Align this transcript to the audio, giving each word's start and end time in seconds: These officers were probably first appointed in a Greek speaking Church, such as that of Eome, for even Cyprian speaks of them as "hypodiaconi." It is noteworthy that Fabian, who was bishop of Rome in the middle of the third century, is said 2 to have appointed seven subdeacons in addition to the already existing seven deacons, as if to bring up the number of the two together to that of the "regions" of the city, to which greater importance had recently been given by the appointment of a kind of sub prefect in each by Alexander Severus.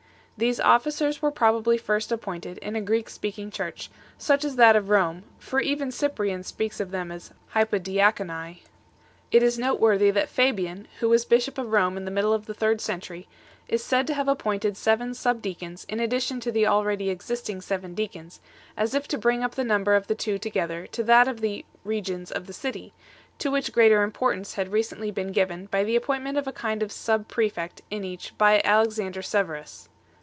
These 0.37 0.59
officers 0.59 1.21
were 1.21 1.29
probably 1.29 1.77
first 1.77 2.11
appointed 2.11 2.57
in 2.63 2.75
a 2.75 2.81
Greek 2.81 3.09
speaking 3.11 3.51
Church, 3.51 3.91
such 4.17 4.43
as 4.43 4.55
that 4.55 4.75
of 4.75 4.85
Eome, 4.85 5.21
for 5.37 5.59
even 5.59 5.91
Cyprian 5.91 6.41
speaks 6.41 6.79
of 6.79 6.89
them 6.89 7.11
as 7.11 7.29
"hypodiaconi." 7.53 8.63
It 9.31 9.43
is 9.43 9.59
noteworthy 9.59 10.09
that 10.09 10.29
Fabian, 10.29 10.87
who 10.99 11.09
was 11.09 11.25
bishop 11.25 11.59
of 11.59 11.71
Rome 11.71 11.95
in 11.95 12.05
the 12.05 12.09
middle 12.11 12.33
of 12.33 12.47
the 12.47 12.55
third 12.55 12.81
century, 12.81 13.27
is 13.67 13.83
said 13.83 14.07
2 14.07 14.07
to 14.07 14.13
have 14.15 14.27
appointed 14.27 14.77
seven 14.77 15.13
subdeacons 15.13 15.85
in 15.87 15.99
addition 15.99 16.39
to 16.39 16.51
the 16.51 16.65
already 16.65 17.11
existing 17.11 17.61
seven 17.61 17.93
deacons, 17.93 18.39
as 18.75 18.95
if 18.95 19.07
to 19.09 19.19
bring 19.19 19.43
up 19.43 19.53
the 19.53 19.63
number 19.63 19.93
of 19.95 20.07
the 20.07 20.15
two 20.15 20.39
together 20.39 20.87
to 20.87 21.03
that 21.03 21.27
of 21.27 21.41
the 21.41 21.65
"regions" 21.83 22.31
of 22.31 22.47
the 22.47 22.53
city, 22.53 22.93
to 23.37 23.51
which 23.51 23.71
greater 23.71 24.01
importance 24.01 24.55
had 24.55 24.71
recently 24.71 25.11
been 25.11 25.31
given 25.31 25.67
by 25.67 25.83
the 25.83 25.95
appointment 25.95 26.35
of 26.35 26.47
a 26.47 26.51
kind 26.51 26.81
of 26.81 26.91
sub 26.91 27.27
prefect 27.27 27.83
in 27.91 28.03
each 28.03 28.35
by 28.39 28.59
Alexander 28.65 29.21
Severus. 29.21 29.87